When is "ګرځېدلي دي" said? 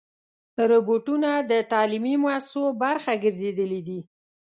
3.23-3.99